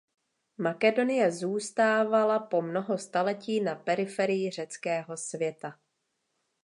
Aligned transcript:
Makedonie 0.57 1.31
zůstávala 1.31 2.39
po 2.39 2.61
mnoho 2.61 2.97
staletí 2.97 3.61
na 3.61 3.75
periferii 3.75 4.51
řeckého 4.51 5.17
světa. 5.17 5.79